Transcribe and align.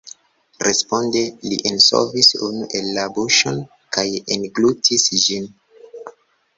Responde 0.67 1.21
li 1.49 1.59
enŝovis 1.73 2.31
unu 2.49 2.71
en 2.81 2.89
la 2.97 3.05
buŝon 3.19 3.63
kaj 3.99 4.07
englutis 4.39 5.11
ĝin. 5.29 5.51